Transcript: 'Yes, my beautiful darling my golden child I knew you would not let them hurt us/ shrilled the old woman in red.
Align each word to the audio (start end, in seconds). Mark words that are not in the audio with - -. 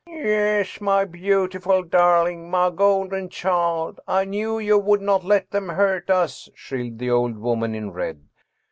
'Yes, 0.07 0.81
my 0.81 1.05
beautiful 1.05 1.83
darling 1.83 2.49
my 2.49 2.71
golden 2.71 3.29
child 3.29 3.99
I 4.07 4.25
knew 4.25 4.57
you 4.57 4.79
would 4.79 4.99
not 4.99 5.23
let 5.23 5.51
them 5.51 5.69
hurt 5.69 6.09
us/ 6.09 6.49
shrilled 6.55 6.97
the 6.97 7.11
old 7.11 7.37
woman 7.37 7.75
in 7.75 7.91
red. 7.91 8.23